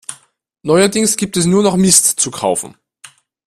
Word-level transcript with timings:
Neuerdings 0.63 1.15
gibt 1.15 1.37
es 1.37 1.45
nur 1.45 1.61
noch 1.61 1.75
Mist 1.75 2.19
zu 2.19 2.31
kaufen. 2.31 2.75